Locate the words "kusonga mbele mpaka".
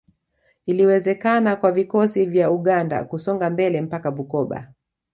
3.03-4.11